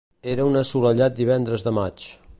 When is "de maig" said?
1.69-2.09